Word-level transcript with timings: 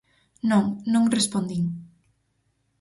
Non, 0.49 0.65
non 0.93 1.11
respondín. 1.17 1.63